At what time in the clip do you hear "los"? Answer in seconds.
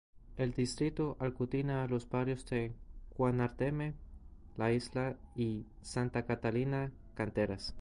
1.87-2.09